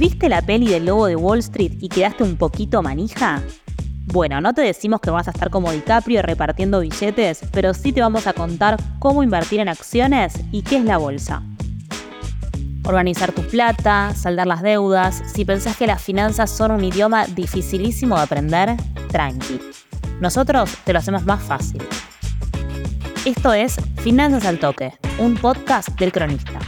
[0.00, 3.42] ¿Viste la peli del lobo de Wall Street y quedaste un poquito manija?
[4.06, 8.00] Bueno, no te decimos que vas a estar como DiCaprio repartiendo billetes, pero sí te
[8.00, 11.42] vamos a contar cómo invertir en acciones y qué es la bolsa.
[12.86, 15.22] Organizar tu plata, saldar las deudas.
[15.34, 18.76] Si pensás que las finanzas son un idioma dificilísimo de aprender,
[19.10, 19.60] tranqui.
[20.18, 21.82] Nosotros te lo hacemos más fácil.
[23.26, 26.58] Esto es Finanzas al Toque, un podcast del cronista.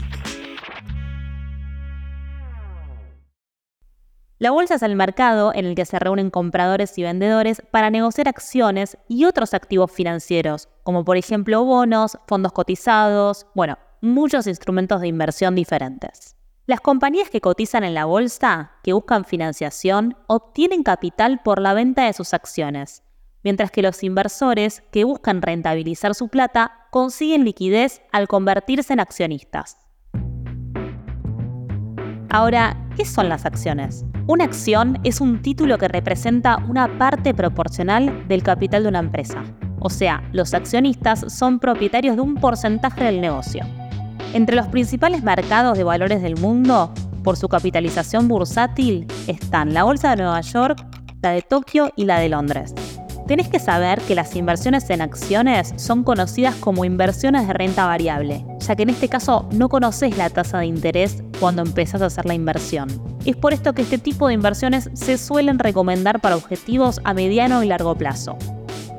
[4.43, 8.27] La bolsa es el mercado en el que se reúnen compradores y vendedores para negociar
[8.27, 15.07] acciones y otros activos financieros, como por ejemplo bonos, fondos cotizados, bueno, muchos instrumentos de
[15.07, 16.35] inversión diferentes.
[16.65, 22.03] Las compañías que cotizan en la bolsa, que buscan financiación, obtienen capital por la venta
[22.03, 23.01] de sus acciones,
[23.43, 29.77] mientras que los inversores que buscan rentabilizar su plata consiguen liquidez al convertirse en accionistas.
[32.29, 34.03] Ahora, ¿qué son las acciones?
[34.25, 39.43] Una acción es un título que representa una parte proporcional del capital de una empresa.
[39.79, 43.65] O sea, los accionistas son propietarios de un porcentaje del negocio.
[44.33, 50.11] Entre los principales mercados de valores del mundo, por su capitalización bursátil, están la Bolsa
[50.11, 50.85] de Nueva York,
[51.21, 52.73] la de Tokio y la de Londres.
[53.27, 58.45] Tenés que saber que las inversiones en acciones son conocidas como inversiones de renta variable,
[58.59, 62.25] ya que en este caso no conoces la tasa de interés cuando empezás a hacer
[62.25, 62.87] la inversión.
[63.25, 67.61] Es por esto que este tipo de inversiones se suelen recomendar para objetivos a mediano
[67.61, 68.37] y largo plazo.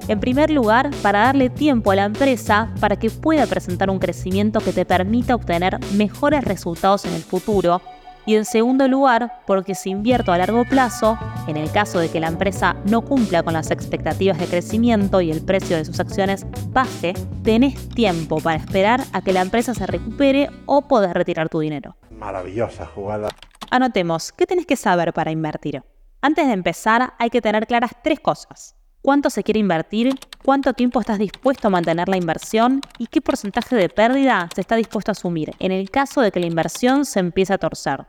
[0.09, 4.61] En primer lugar, para darle tiempo a la empresa para que pueda presentar un crecimiento
[4.61, 7.81] que te permita obtener mejores resultados en el futuro
[8.27, 12.21] y en segundo lugar, porque si invierto a largo plazo, en el caso de que
[12.21, 16.45] la empresa no cumpla con las expectativas de crecimiento y el precio de sus acciones
[16.73, 21.61] baje, tenés tiempo para esperar a que la empresa se recupere o podés retirar tu
[21.61, 21.97] dinero.
[22.19, 23.29] Maravillosa jugada.
[23.71, 25.83] Anotemos, ¿qué tenés que saber para invertir?
[26.23, 28.77] Antes de empezar, hay que tener claras tres cosas.
[29.03, 30.19] ¿Cuánto se quiere invertir?
[30.43, 32.81] ¿Cuánto tiempo estás dispuesto a mantener la inversión?
[32.99, 36.41] ¿Y qué porcentaje de pérdida se está dispuesto a asumir en el caso de que
[36.41, 38.07] la inversión se empiece a torcer?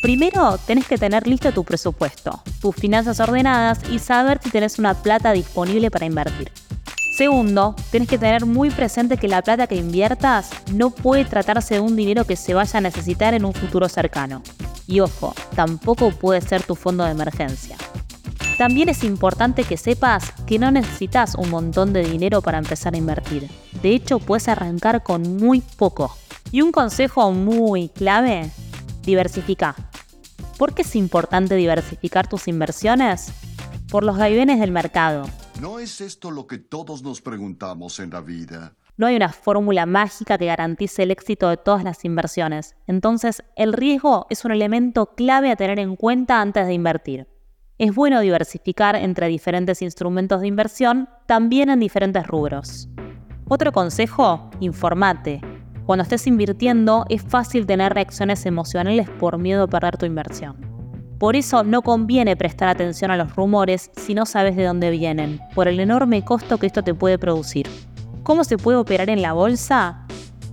[0.00, 4.94] Primero, tenés que tener listo tu presupuesto, tus finanzas ordenadas y saber si tenés una
[4.94, 6.50] plata disponible para invertir.
[7.16, 11.80] Segundo, tenés que tener muy presente que la plata que inviertas no puede tratarse de
[11.80, 14.42] un dinero que se vaya a necesitar en un futuro cercano.
[14.86, 17.78] Y ojo, tampoco puede ser tu fondo de emergencia.
[18.58, 22.98] También es importante que sepas que no necesitas un montón de dinero para empezar a
[22.98, 23.48] invertir.
[23.80, 26.14] De hecho, puedes arrancar con muy poco.
[26.52, 28.50] Y un consejo muy clave,
[29.04, 29.74] diversifica.
[30.58, 33.32] ¿Por qué es importante diversificar tus inversiones?
[33.88, 35.24] Por los vaivenes del mercado.
[35.60, 38.74] ¿No es esto lo que todos nos preguntamos en la vida?
[38.98, 42.76] No hay una fórmula mágica que garantice el éxito de todas las inversiones.
[42.86, 47.26] Entonces, el riesgo es un elemento clave a tener en cuenta antes de invertir.
[47.78, 52.88] Es bueno diversificar entre diferentes instrumentos de inversión, también en diferentes rubros.
[53.48, 55.40] Otro consejo, informate.
[55.86, 60.65] Cuando estés invirtiendo es fácil tener reacciones emocionales por miedo a perder tu inversión.
[61.18, 65.40] Por eso no conviene prestar atención a los rumores si no sabes de dónde vienen,
[65.54, 67.66] por el enorme costo que esto te puede producir.
[68.22, 70.06] ¿Cómo se puede operar en la bolsa?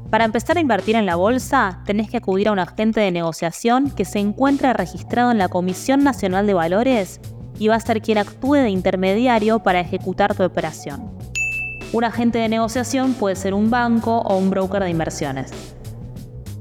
[0.09, 3.91] Para empezar a invertir en la bolsa, tenés que acudir a un agente de negociación
[3.91, 7.19] que se encuentra registrado en la Comisión Nacional de Valores
[7.59, 11.11] y va a ser quien actúe de intermediario para ejecutar tu operación.
[11.91, 15.51] Un agente de negociación puede ser un banco o un broker de inversiones.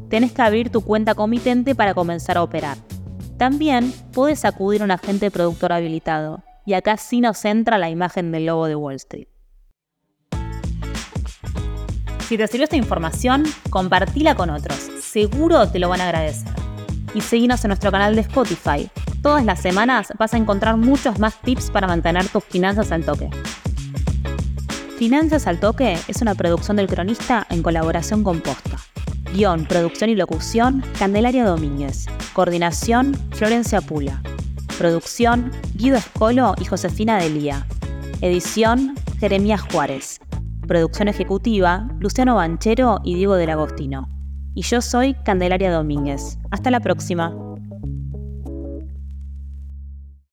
[0.09, 2.77] Tenés que abrir tu cuenta comitente para comenzar a operar.
[3.43, 6.45] También puedes acudir a un agente productor habilitado.
[6.65, 9.27] Y acá sí nos entra la imagen del lobo de Wall Street.
[12.29, 14.77] Si te sirvió esta información, compartila con otros.
[15.01, 16.53] Seguro te lo van a agradecer.
[17.15, 18.89] Y seguinos en nuestro canal de Spotify.
[19.23, 23.29] Todas las semanas vas a encontrar muchos más tips para mantener tus finanzas al toque.
[24.99, 28.77] Finanzas al Toque es una producción del cronista en colaboración con Posta.
[29.35, 32.07] Guión, producción y locución, Candelaria Domínguez.
[32.33, 34.23] Coordinación, Florencia Pula.
[34.79, 37.67] Producción, Guido Escolo y Josefina Delía.
[38.23, 40.19] Edición, Jeremías Juárez.
[40.67, 44.09] Producción ejecutiva, Luciano Banchero y Diego del Agostino.
[44.55, 46.39] Y yo soy Candelaria Domínguez.
[46.51, 47.35] Hasta la próxima.